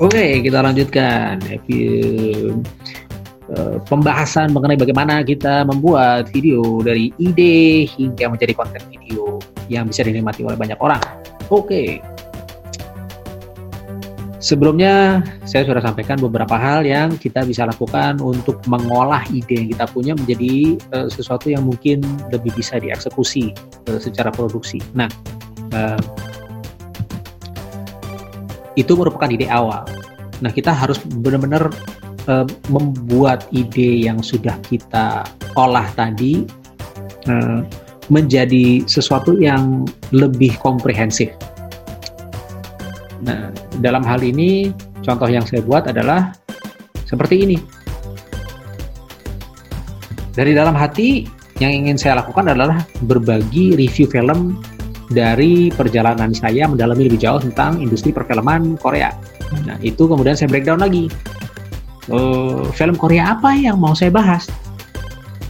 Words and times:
Oke, 0.00 0.40
kita 0.40 0.64
lanjutkan 0.64 1.44
Epi- 1.44 2.56
eh, 3.52 3.76
pembahasan 3.84 4.48
mengenai 4.48 4.80
bagaimana 4.80 5.20
kita 5.20 5.68
membuat 5.68 6.32
video 6.32 6.80
dari 6.80 7.12
ide 7.20 7.84
hingga 7.84 8.32
menjadi 8.32 8.56
konten 8.56 8.80
video 8.88 9.36
yang 9.68 9.92
bisa 9.92 10.00
dinikmati 10.00 10.40
oleh 10.40 10.56
banyak 10.56 10.80
orang. 10.80 11.04
Oke. 11.52 12.00
Sebelumnya 14.40 15.20
saya 15.44 15.68
sudah 15.68 15.84
sampaikan 15.84 16.16
beberapa 16.16 16.56
hal 16.56 16.88
yang 16.88 17.20
kita 17.20 17.44
bisa 17.44 17.68
lakukan 17.68 18.24
untuk 18.24 18.56
mengolah 18.72 19.20
ide 19.28 19.52
yang 19.52 19.68
kita 19.68 19.84
punya 19.84 20.12
menjadi 20.16 20.80
eh, 20.96 21.08
sesuatu 21.12 21.52
yang 21.52 21.68
mungkin 21.68 22.00
lebih 22.32 22.56
bisa 22.56 22.80
dieksekusi 22.80 23.52
eh, 23.92 24.00
secara 24.00 24.32
produksi. 24.32 24.80
Nah, 24.96 25.12
eh, 25.76 26.00
itu 28.78 28.92
merupakan 28.94 29.30
ide 29.30 29.50
awal. 29.50 29.82
Nah, 30.40 30.50
kita 30.50 30.72
harus 30.72 31.00
benar-benar 31.02 31.70
eh, 32.28 32.46
membuat 32.70 33.48
ide 33.50 34.06
yang 34.06 34.22
sudah 34.22 34.56
kita 34.66 35.26
olah 35.58 35.86
tadi 35.94 36.46
eh, 37.28 37.60
menjadi 38.10 38.84
sesuatu 38.90 39.38
yang 39.38 39.86
lebih 40.10 40.58
komprehensif. 40.58 41.30
Nah, 43.22 43.52
dalam 43.78 44.02
hal 44.02 44.24
ini 44.24 44.74
contoh 45.04 45.28
yang 45.28 45.44
saya 45.46 45.62
buat 45.62 45.86
adalah 45.86 46.34
seperti 47.06 47.46
ini. 47.46 47.58
Dari 50.30 50.54
dalam 50.56 50.72
hati 50.72 51.26
yang 51.60 51.84
ingin 51.84 52.00
saya 52.00 52.24
lakukan 52.24 52.48
adalah 52.48 52.80
berbagi 53.04 53.76
review 53.76 54.08
film 54.08 54.56
dari 55.10 55.74
perjalanan 55.74 56.30
saya 56.30 56.70
mendalami 56.70 57.10
lebih 57.10 57.18
jauh 57.18 57.42
tentang 57.42 57.82
industri 57.82 58.14
perfilman 58.14 58.78
Korea. 58.78 59.10
Nah, 59.66 59.76
itu 59.82 60.06
kemudian 60.06 60.38
saya 60.38 60.46
breakdown 60.46 60.78
lagi. 60.78 61.10
Eh, 62.10 62.62
film 62.78 62.94
Korea 62.94 63.34
apa 63.34 63.54
yang 63.58 63.82
mau 63.82 63.92
saya 63.92 64.14
bahas? 64.14 64.46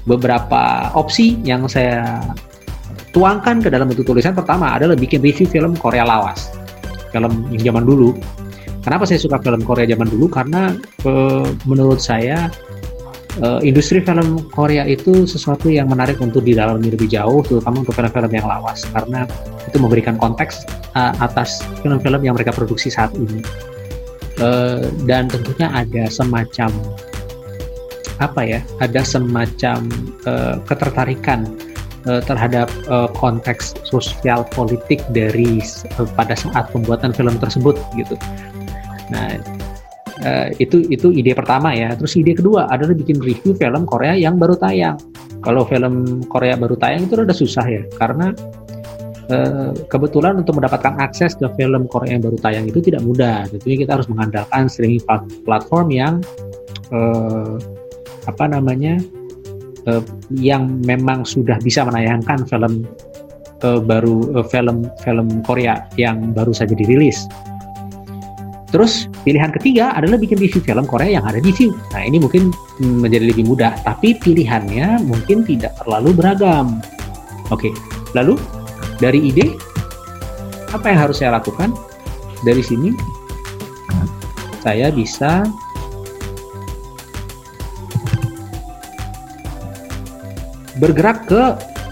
Beberapa 0.08 0.88
opsi 0.96 1.36
yang 1.44 1.68
saya 1.68 2.24
tuangkan 3.12 3.60
ke 3.60 3.68
dalam 3.68 3.92
bentuk 3.92 4.08
tulisan 4.08 4.32
pertama 4.32 4.72
adalah 4.72 4.96
bikin 4.96 5.20
review 5.20 5.44
film 5.44 5.76
Korea 5.76 6.08
lawas. 6.08 6.48
Film 7.12 7.52
yang 7.52 7.60
zaman 7.72 7.84
dulu. 7.84 8.16
Kenapa 8.80 9.04
saya 9.04 9.20
suka 9.20 9.36
film 9.44 9.60
Korea 9.60 9.84
zaman 9.84 10.08
dulu? 10.08 10.24
Karena 10.32 10.72
eh, 11.04 11.48
menurut 11.68 12.00
saya 12.00 12.48
eh, 13.40 13.60
industri 13.64 14.04
film 14.04 14.44
Korea 14.52 14.84
itu 14.86 15.24
sesuatu 15.26 15.68
yang 15.72 15.88
menarik 15.88 16.20
untuk 16.20 16.44
didalami 16.44 16.92
lebih 16.92 17.08
jauh, 17.08 17.40
terutama 17.44 17.82
untuk 17.82 17.96
film-film 17.96 18.32
yang 18.32 18.46
lawas, 18.46 18.84
karena 18.92 19.24
itu 19.66 19.76
memberikan 19.80 20.16
konteks 20.20 20.64
eh, 20.96 21.12
atas 21.18 21.64
film-film 21.80 22.20
yang 22.22 22.36
mereka 22.36 22.52
produksi 22.52 22.92
saat 22.92 23.12
ini. 23.16 23.40
Eh, 24.40 24.88
dan 25.04 25.28
tentunya 25.28 25.68
ada 25.68 26.08
semacam 26.08 26.72
apa 28.20 28.40
ya? 28.44 28.60
Ada 28.80 29.00
semacam 29.04 29.88
eh, 30.24 30.56
ketertarikan 30.64 31.44
eh, 32.08 32.20
terhadap 32.24 32.72
eh, 32.88 33.08
konteks 33.16 33.76
sosial 33.84 34.48
politik 34.52 35.04
dari 35.12 35.60
eh, 35.60 36.08
pada 36.16 36.32
saat 36.36 36.72
pembuatan 36.72 37.12
film 37.12 37.36
tersebut 37.36 37.76
gitu. 37.96 38.16
Nah, 39.12 39.36
eh, 40.24 40.48
itu 40.60 40.84
itu 40.88 41.12
ide 41.12 41.32
pertama 41.32 41.72
ya. 41.72 41.92
Terus 41.96 42.16
ide 42.16 42.36
kedua 42.36 42.68
adalah 42.68 42.92
bikin 42.96 43.20
review 43.20 43.56
film 43.56 43.82
Korea 43.88 44.14
yang 44.16 44.36
baru 44.36 44.56
tayang. 44.56 45.00
Kalau 45.40 45.64
film 45.64 46.20
Korea 46.28 46.54
baru 46.56 46.76
tayang 46.76 47.08
itu 47.08 47.16
udah 47.16 47.36
susah 47.36 47.64
ya, 47.64 47.82
karena 47.96 48.36
eh, 49.32 49.72
kebetulan 49.88 50.36
untuk 50.40 50.60
mendapatkan 50.60 51.00
akses 51.00 51.32
ke 51.38 51.48
film 51.56 51.88
Korea 51.88 52.20
yang 52.20 52.24
baru 52.28 52.38
tayang 52.40 52.64
itu 52.68 52.84
tidak 52.84 53.00
mudah. 53.00 53.48
Tentunya 53.48 53.76
kita 53.86 53.92
harus 53.96 54.08
mengandalkan 54.12 54.68
streaming 54.68 55.00
plat- 55.04 55.28
platform 55.48 55.88
yang 55.88 56.14
eh, 56.92 57.56
apa 58.28 58.44
namanya 58.52 59.00
eh, 59.88 60.02
yang 60.36 60.84
memang 60.84 61.24
sudah 61.24 61.56
bisa 61.64 61.88
menayangkan 61.88 62.44
film 62.44 62.84
eh, 63.64 63.80
baru 63.80 64.44
eh, 64.44 64.46
film 64.52 64.84
film 65.00 65.40
Korea 65.40 65.88
yang 65.96 66.36
baru 66.36 66.52
saja 66.52 66.76
dirilis. 66.76 67.24
Terus 68.70 69.10
pilihan 69.26 69.50
ketiga 69.50 69.90
adalah 69.98 70.14
bikin 70.14 70.38
review 70.38 70.62
film 70.62 70.86
Korea 70.86 71.18
yang 71.18 71.26
ada 71.26 71.42
di 71.42 71.50
view. 71.50 71.74
Nah 71.90 72.06
ini 72.06 72.22
mungkin 72.22 72.54
menjadi 72.78 73.34
lebih 73.34 73.50
mudah, 73.50 73.74
tapi 73.82 74.14
pilihannya 74.14 75.02
mungkin 75.02 75.42
tidak 75.42 75.74
terlalu 75.82 76.14
beragam. 76.14 76.78
Oke, 77.50 77.74
lalu 78.14 78.38
dari 79.02 79.26
ide 79.26 79.58
apa 80.70 80.86
yang 80.86 81.10
harus 81.10 81.18
saya 81.18 81.34
lakukan? 81.34 81.74
Dari 82.46 82.62
sini 82.62 82.94
saya 84.62 84.94
bisa 84.94 85.44
bergerak 90.80 91.28
ke 91.28 91.42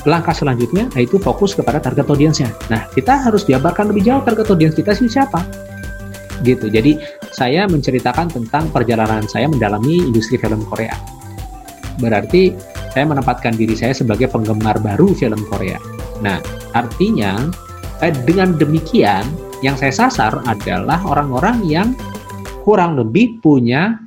langkah 0.07 0.33
selanjutnya 0.33 0.89
yaitu 0.97 1.19
fokus 1.21 1.53
kepada 1.59 1.83
target 1.83 2.07
audiensnya. 2.09 2.55
Nah, 2.73 2.87
kita 2.95 3.19
harus 3.19 3.45
jabarkan 3.45 3.93
lebih 3.93 4.09
jauh 4.09 4.23
target 4.25 4.47
audiens 4.49 4.73
kita 4.79 4.95
siapa. 4.95 5.68
Gitu. 6.47 6.71
Jadi, 6.71 6.99
saya 7.35 7.67
menceritakan 7.67 8.31
tentang 8.31 8.71
perjalanan 8.71 9.27
saya 9.27 9.51
mendalami 9.51 10.03
industri 10.03 10.39
film 10.39 10.63
Korea. 10.67 10.95
Berarti 11.99 12.55
saya 12.95 13.05
menempatkan 13.11 13.55
diri 13.59 13.75
saya 13.75 13.93
sebagai 13.95 14.31
penggemar 14.31 14.79
baru 14.79 15.13
film 15.15 15.39
Korea. 15.51 15.79
Nah, 16.23 16.39
artinya 16.75 17.47
eh, 18.03 18.15
dengan 18.27 18.55
demikian 18.59 19.27
yang 19.63 19.75
saya 19.75 19.91
sasar 19.91 20.43
adalah 20.47 21.03
orang-orang 21.07 21.63
yang 21.67 21.89
kurang 22.63 22.95
lebih 22.95 23.39
punya 23.43 23.99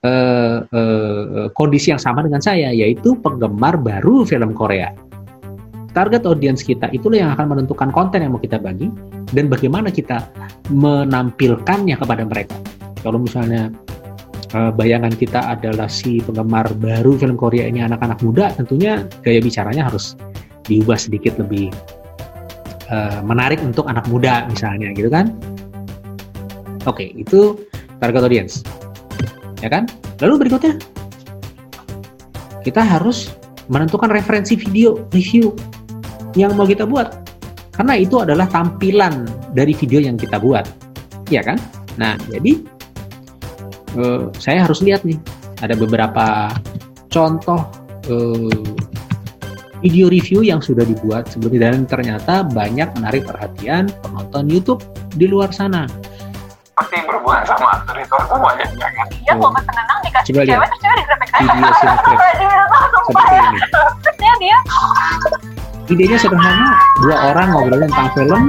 eh, 0.00 0.58
eh, 0.64 1.48
kondisi 1.52 1.92
yang 1.92 2.00
sama 2.00 2.24
dengan 2.24 2.40
saya, 2.40 2.72
yaitu 2.72 3.16
penggemar 3.20 3.76
baru 3.80 4.24
film 4.24 4.56
Korea. 4.56 4.92
Target 5.96 6.28
audiens 6.28 6.60
kita 6.60 6.92
itulah 6.92 7.16
yang 7.24 7.30
akan 7.32 7.56
menentukan 7.56 7.88
konten 7.88 8.20
yang 8.20 8.36
mau 8.36 8.40
kita 8.40 8.60
bagi 8.60 8.92
dan 9.34 9.50
bagaimana 9.50 9.90
kita 9.90 10.26
menampilkannya 10.70 11.96
kepada 11.98 12.22
mereka. 12.26 12.56
Kalau 13.02 13.18
misalnya 13.22 13.70
eh, 14.54 14.70
bayangan 14.74 15.14
kita 15.14 15.58
adalah 15.58 15.90
si 15.90 16.22
penggemar 16.22 16.70
baru 16.78 17.18
film 17.18 17.38
Korea 17.38 17.66
ini 17.66 17.82
anak-anak 17.82 18.22
muda, 18.22 18.54
tentunya 18.54 19.06
gaya 19.22 19.38
bicaranya 19.42 19.86
harus 19.86 20.14
diubah 20.66 20.98
sedikit 20.98 21.38
lebih 21.38 21.70
eh, 22.90 23.20
menarik 23.22 23.62
untuk 23.62 23.86
anak 23.86 24.06
muda 24.10 24.46
misalnya, 24.50 24.90
gitu 24.94 25.10
kan? 25.10 25.34
Oke, 26.86 27.10
itu 27.18 27.58
target 27.98 28.22
audience, 28.22 28.62
ya 29.58 29.66
kan? 29.66 29.90
Lalu 30.22 30.46
berikutnya 30.46 30.78
kita 32.62 32.82
harus 32.82 33.34
menentukan 33.66 34.10
referensi 34.10 34.54
video 34.54 35.06
review 35.10 35.50
yang 36.38 36.54
mau 36.54 36.66
kita 36.66 36.86
buat, 36.86 37.25
karena 37.76 37.94
itu 38.00 38.16
adalah 38.24 38.48
tampilan 38.48 39.28
dari 39.52 39.76
video 39.76 40.00
yang 40.00 40.16
kita 40.16 40.40
buat, 40.40 40.64
ya 41.28 41.44
kan? 41.44 41.60
Nah, 42.00 42.16
jadi 42.32 42.52
eh, 44.00 44.22
saya 44.40 44.64
harus 44.64 44.80
lihat 44.80 45.04
nih, 45.04 45.20
ada 45.60 45.76
beberapa 45.76 46.52
contoh 47.12 47.60
eh, 48.08 48.64
video 49.84 50.08
review 50.08 50.40
yang 50.40 50.64
sudah 50.64 50.88
dibuat 50.88 51.28
sebelumnya 51.28 51.68
dan 51.68 51.84
ternyata 51.84 52.40
banyak 52.48 52.88
menarik 52.96 53.28
perhatian 53.28 53.92
penonton 54.00 54.48
YouTube 54.48 54.80
di 55.16 55.28
luar 55.28 55.52
sana. 55.52 55.84
pasti 56.76 57.00
berhubungan 57.08 57.40
sama 57.48 57.80
aktor 57.80 57.96
itu 57.96 58.16
semuanya 58.28 58.68
jangan 58.76 59.08
Dia 59.08 59.32
Tuh. 59.32 59.48
mau 59.48 59.60
tenang 59.64 60.00
dikasih 60.04 60.28
Coba 60.28 60.40
lihat. 60.44 60.52
cewek 60.60 60.68
terus 60.68 60.80
cewek 60.84 60.96
digrebek 61.00 61.30
aja. 61.32 61.52
Video 61.56 61.72
Seperti 63.08 63.34
ini. 63.40 63.58
Terus 63.72 64.16
dia 64.20 64.34
dia 64.36 64.58
Idenya 65.86 66.18
sederhana, 66.18 66.74
dua 66.98 67.30
orang 67.30 67.46
ngobrol 67.54 67.86
tentang 67.86 68.10
film. 68.18 68.42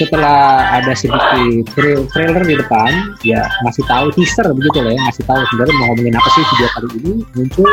Setelah 0.00 0.72
ada 0.80 0.92
sedikit 0.96 1.68
tra- 1.76 2.04
trailer 2.16 2.44
di 2.48 2.56
depan, 2.56 3.12
ya 3.20 3.44
ngasih 3.60 3.84
tahu 3.84 4.08
teaser 4.16 4.48
begitu 4.56 4.80
lah 4.80 4.96
ya, 4.96 5.00
ngasih 5.04 5.24
tahu 5.28 5.40
sebenarnya 5.52 5.74
mau 5.76 5.86
ngomongin 5.92 6.14
apa 6.16 6.28
sih 6.32 6.42
video 6.48 6.68
kali 6.72 6.88
ini 6.96 7.12
muncul 7.36 7.68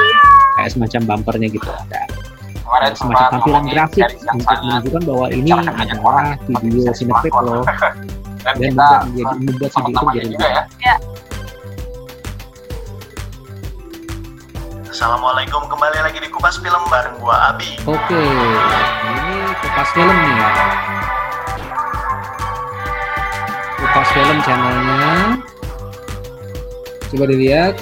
kayak 0.59 0.69
semacam 0.75 0.99
bumpernya 1.07 1.47
gitu. 1.47 1.69
Ada 1.71 2.01
kemarin 2.59 2.91
semacam 2.93 3.27
tampilan 3.39 3.63
yang 3.71 3.89
untuk 4.35 4.59
menunjukkan 4.61 5.01
bahwa 5.07 5.25
ini 5.31 5.49
adalah 5.49 5.99
orang, 6.03 6.27
video 6.59 6.91
smartphone. 6.91 7.45
loh. 7.47 7.63
Dan 8.39 8.55
dan 8.55 8.55
kita 8.59 8.71
membuat 8.71 8.99
menjadi 9.07 9.35
membuat 9.47 9.71
video 9.79 10.09
itu 10.11 10.27
juga 10.35 10.47
ya 10.79 10.93
Assalamualaikum 14.99 15.63
kembali 15.71 16.03
lagi 16.03 16.19
di 16.19 16.27
Kupas 16.27 16.59
Film 16.59 16.83
bareng 16.91 17.23
gua 17.23 17.55
Abi. 17.55 17.79
Oke, 17.87 18.19
ini 18.19 19.47
kupas 19.63 19.87
film 19.95 20.11
nih. 20.11 20.43
Kupas 23.79 24.07
film 24.11 24.37
channelnya. 24.43 25.39
Coba 27.15 27.23
dilihat. 27.31 27.79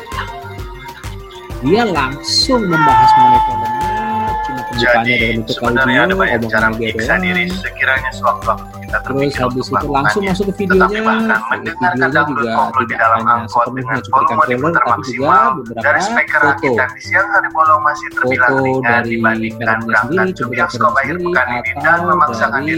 Dia 1.66 1.90
langsung 1.90 2.70
membahas 2.70 3.10
mengenai 3.18 3.42
Jadi 4.78 5.12
dalam 5.18 5.28
bentuk 5.42 5.58
audio, 5.66 6.48
cara 6.48 6.68
omongan 6.70 6.78
dia 6.78 6.94
menyiksa 6.94 7.16
diri 7.18 7.44
sekiranya 7.50 8.12
sewaktu-waktu 8.14 8.78
kita 8.88 8.98
Terus 9.04 9.34
habis 9.36 9.68
itu 9.68 9.88
langsung 9.92 10.24
masuk 10.24 10.46
ke 10.48 10.54
videonya. 10.64 11.02
videonya 11.98 12.24
juga 12.30 12.52
tidak 12.78 12.98
dalam 13.02 13.20
hanya 13.20 13.34
angkot 13.44 13.64
sepenuhnya 13.68 13.84
dengan 13.84 14.00
cuplikan 14.06 14.38
trailer, 14.48 14.72
tapi 14.72 15.02
juga 15.12 15.38
beberapa 15.58 15.84
dari 15.84 16.00
speaker 16.00 16.40
foto. 16.40 16.48
rakitan 16.48 16.90
di 16.96 17.02
siang 17.04 17.28
hari 17.28 17.50
bolong 17.52 17.82
masih 17.84 18.08
terbilang 18.16 18.50
Foto 18.58 18.80
dari 18.86 19.16
filmnya 19.18 19.98
sendiri, 19.98 20.30
cuplikan 20.38 20.68
film 20.72 20.90
sendiri, 20.94 21.24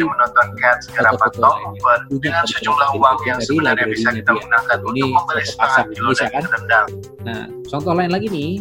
atau 0.10 0.44
dari 0.50 1.10
foto-foto 1.20 1.48
lainnya. 1.50 1.94
Dengan 2.10 2.44
dari 2.44 2.48
sejumlah 2.48 2.90
dari 2.90 2.98
uang 2.98 3.18
dari 3.20 3.28
yang 3.28 3.40
sebenarnya 3.44 3.86
bisa 3.92 4.10
kita 4.16 4.32
gunakan 4.34 4.78
untuk 4.82 5.10
membeli 5.14 5.44
setengah 5.46 5.84
kilo 5.94 6.12
kan. 6.18 6.44
rendang. 6.50 6.88
Nah, 7.20 7.46
contoh 7.70 7.94
lain 7.94 8.12
lagi 8.12 8.28
nih 8.32 8.52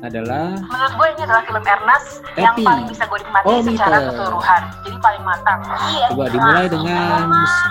adalah 0.00 0.56
Menurut 0.56 0.92
gue 0.96 1.06
ini 1.12 1.22
adalah 1.28 1.42
film 1.44 1.62
Ernest 1.62 2.08
yang 2.34 2.54
paling 2.56 2.84
bisa 2.88 3.04
gue 3.04 3.18
nikmati 3.20 3.46
Oh, 3.46 3.60
secara 3.60 3.96
keseluruhan. 4.02 4.62
Jadi 4.80 4.96
paling 5.00 5.22
matang. 5.24 5.58
Iya. 5.90 6.06
coba 6.10 6.24
dimulai 6.28 6.66
dengan 6.66 7.22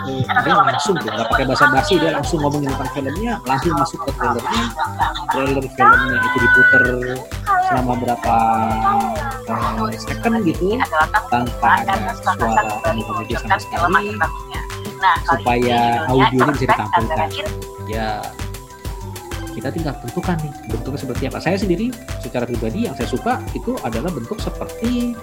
eh, 0.07 0.21
dia 0.23 0.53
langsung 0.55 0.95
tuh 0.95 1.09
nggak 1.09 1.27
pakai 1.29 1.45
bahasa 1.45 1.65
basi 1.69 1.93
dia 1.97 2.11
langsung 2.13 2.37
ngomongin 2.41 2.69
tentang 2.71 2.89
filmnya 2.93 3.33
langsung 3.43 3.73
masuk 3.75 3.99
ke 4.01 4.11
trailernya 4.17 4.63
trailer 5.29 5.65
filmnya 5.67 6.15
itu 6.19 6.37
diputer 6.39 6.83
selama 7.69 7.93
berapa 7.97 8.35
eh, 9.49 9.97
second 9.99 10.35
gitu 10.45 10.65
tanpa 11.29 11.67
ada 11.81 11.93
suara 12.17 12.61
komedi 12.79 13.33
sama 13.37 13.57
sekali 13.57 14.13
Nah, 14.99 15.15
supaya 15.23 16.03
audionya 16.11 16.51
bisa 16.51 16.65
ditampilkan. 16.67 17.27
ya 17.87 18.19
kita 19.59 19.75
tinggal 19.75 19.93
tentukan 19.99 20.39
nih 20.39 20.53
bentuknya 20.71 20.99
seperti 21.03 21.23
apa. 21.27 21.39
Saya 21.43 21.57
sendiri 21.59 21.91
secara 22.23 22.47
pribadi 22.47 22.87
yang 22.87 22.95
saya 22.95 23.11
suka 23.11 23.43
itu 23.51 23.75
adalah 23.83 24.07
bentuk 24.07 24.39
seperti 24.39 25.13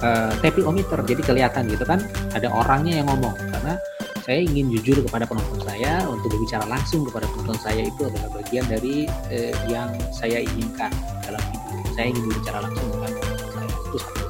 uh, 0.00 0.32
tapiometer 0.40 1.04
jadi 1.04 1.22
kelihatan 1.22 1.68
gitu 1.68 1.84
kan 1.84 2.00
ada 2.32 2.48
orangnya 2.48 3.04
yang 3.04 3.06
ngomong. 3.12 3.36
Karena 3.36 3.76
saya 4.24 4.40
ingin 4.44 4.72
jujur 4.72 5.00
kepada 5.04 5.24
penonton 5.28 5.60
saya 5.64 6.06
untuk 6.08 6.32
berbicara 6.32 6.64
langsung 6.68 7.04
kepada 7.08 7.28
penonton 7.34 7.58
saya 7.60 7.82
itu 7.84 8.04
adalah 8.04 8.28
bagian 8.36 8.64
dari 8.68 9.08
eh, 9.32 9.50
yang 9.66 9.90
saya 10.12 10.44
inginkan 10.44 10.92
dalam 11.24 11.40
video 11.50 11.90
saya 11.96 12.06
ingin 12.12 12.22
berbicara 12.28 12.58
langsung 12.62 12.86
dengan 12.94 13.10
penonton 13.16 13.48
saya. 13.50 13.68
Itu 13.90 13.98
satu. 13.98 14.24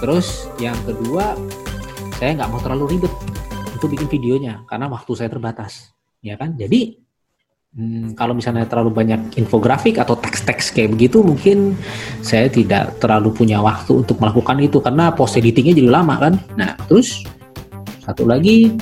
Terus 0.00 0.26
yang 0.56 0.78
kedua 0.88 1.36
saya 2.16 2.30
nggak 2.38 2.48
mau 2.50 2.60
terlalu 2.62 2.96
ribet 2.96 3.14
untuk 3.76 3.88
bikin 3.90 4.08
videonya 4.08 4.64
karena 4.64 4.88
waktu 4.88 5.12
saya 5.12 5.28
terbatas. 5.28 5.92
Ya 6.24 6.40
kan? 6.40 6.56
Jadi 6.56 7.03
Hmm, 7.74 8.14
kalau 8.14 8.38
misalnya 8.38 8.70
terlalu 8.70 8.94
banyak 8.94 9.34
infografik 9.34 9.98
atau 9.98 10.14
teks-teks 10.14 10.70
kayak 10.70 10.94
begitu, 10.94 11.26
mungkin 11.26 11.74
saya 12.22 12.46
tidak 12.46 13.02
terlalu 13.02 13.34
punya 13.34 13.58
waktu 13.58 13.98
untuk 13.98 14.22
melakukan 14.22 14.62
itu 14.62 14.78
karena 14.78 15.10
post 15.10 15.34
editingnya 15.34 15.74
jadi 15.74 15.90
lama 15.90 16.14
kan. 16.22 16.38
Nah, 16.54 16.78
terus 16.86 17.26
satu 17.98 18.30
lagi 18.30 18.78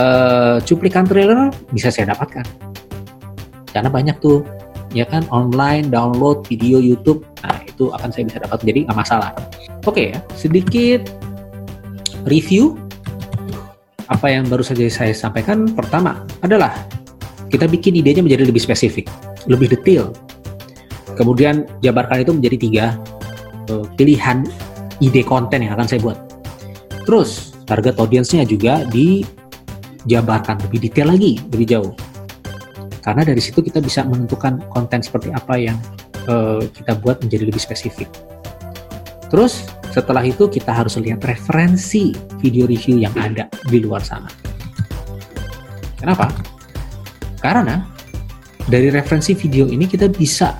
eh, 0.00 0.56
cuplikan 0.64 1.04
trailer 1.04 1.52
bisa 1.76 1.92
saya 1.92 2.16
dapatkan 2.16 2.72
karena 3.76 3.92
banyak 3.92 4.16
tuh, 4.24 4.40
ya 4.96 5.04
kan 5.04 5.28
online 5.28 5.92
download 5.92 6.40
video 6.48 6.80
YouTube. 6.80 7.28
Nah, 7.44 7.60
itu 7.68 7.92
akan 7.92 8.16
saya 8.16 8.32
bisa 8.32 8.40
dapat 8.40 8.64
jadi 8.64 8.88
nggak 8.88 8.96
masalah. 8.96 9.36
Oke 9.84 10.16
ya, 10.16 10.24
sedikit 10.32 11.04
review 12.24 12.80
apa 14.08 14.32
yang 14.32 14.48
baru 14.48 14.64
saja 14.64 14.88
saya 14.88 15.12
sampaikan. 15.12 15.68
Pertama 15.76 16.24
adalah 16.40 17.01
kita 17.52 17.68
bikin 17.68 18.00
idenya 18.00 18.24
menjadi 18.24 18.48
lebih 18.48 18.64
spesifik, 18.64 19.12
lebih 19.44 19.68
detail. 19.68 20.08
Kemudian 21.12 21.68
jabarkan 21.84 22.24
itu 22.24 22.32
menjadi 22.32 22.56
tiga 22.56 22.84
eh, 23.68 23.84
pilihan 24.00 24.48
ide 25.04 25.20
konten 25.20 25.60
yang 25.60 25.76
akan 25.76 25.84
saya 25.84 26.00
buat. 26.00 26.16
Terus 27.04 27.52
target 27.68 28.00
audiensnya 28.00 28.48
juga 28.48 28.88
dijabarkan 28.88 30.64
lebih 30.64 30.88
detail 30.88 31.12
lagi, 31.12 31.36
lebih 31.52 31.68
jauh. 31.68 31.92
Karena 33.04 33.26
dari 33.28 33.42
situ 33.44 33.60
kita 33.60 33.84
bisa 33.84 34.06
menentukan 34.08 34.64
konten 34.72 35.04
seperti 35.04 35.28
apa 35.36 35.60
yang 35.60 35.76
eh, 36.24 36.64
kita 36.72 36.96
buat 37.04 37.20
menjadi 37.20 37.52
lebih 37.52 37.60
spesifik. 37.60 38.08
Terus 39.28 39.68
setelah 39.92 40.24
itu 40.24 40.48
kita 40.48 40.72
harus 40.72 40.96
lihat 40.96 41.20
referensi 41.28 42.16
video 42.40 42.64
review 42.64 42.96
yang 42.96 43.12
ada 43.20 43.44
di 43.68 43.76
luar 43.84 44.00
sana. 44.00 44.32
Kenapa? 46.00 46.51
Karena 47.42 47.82
dari 48.70 48.88
referensi 48.94 49.34
video 49.34 49.66
ini 49.66 49.90
kita 49.90 50.06
bisa 50.06 50.54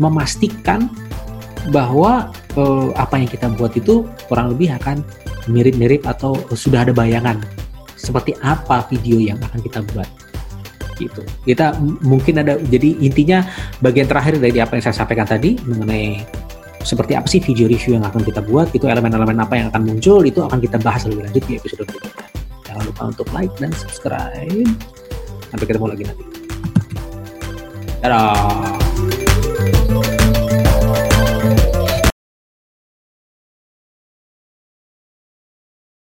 memastikan 0.00 0.88
bahwa 1.70 2.32
eh, 2.56 2.88
apa 2.96 3.20
yang 3.20 3.28
kita 3.28 3.52
buat 3.54 3.76
itu 3.76 4.08
kurang 4.26 4.56
lebih 4.56 4.72
akan 4.80 5.04
mirip-mirip 5.48 6.08
atau 6.08 6.36
sudah 6.56 6.88
ada 6.88 6.92
bayangan 6.96 7.44
seperti 7.94 8.36
apa 8.40 8.84
video 8.88 9.20
yang 9.20 9.36
akan 9.40 9.60
kita 9.60 9.80
buat 9.92 10.08
gitu. 10.98 11.22
Kita 11.42 11.74
mungkin 12.06 12.40
ada 12.40 12.56
jadi 12.58 13.02
intinya 13.02 13.42
bagian 13.82 14.06
terakhir 14.06 14.38
dari 14.38 14.58
apa 14.62 14.78
yang 14.78 14.84
saya 14.84 14.96
sampaikan 15.04 15.26
tadi 15.26 15.58
mengenai 15.66 16.22
seperti 16.84 17.16
apa 17.16 17.26
sih 17.26 17.40
video 17.40 17.66
review 17.66 17.96
yang 17.96 18.04
akan 18.04 18.22
kita 18.22 18.44
buat 18.44 18.68
itu 18.76 18.84
elemen-elemen 18.86 19.40
apa 19.40 19.56
yang 19.56 19.66
akan 19.72 19.88
muncul 19.88 20.20
itu 20.22 20.44
akan 20.44 20.60
kita 20.60 20.76
bahas 20.84 21.08
lebih 21.08 21.24
lanjut 21.26 21.44
di 21.48 21.52
episode 21.58 21.88
berikutnya. 21.88 22.28
Jangan 22.68 22.82
lupa 22.86 23.02
untuk 23.10 23.26
like 23.32 23.54
dan 23.56 23.72
subscribe. 23.72 24.93
Sampai 25.54 25.70
ketemu 25.70 25.86
lagi 25.86 26.02
nanti. 26.02 26.24
Dadah. 28.02 28.74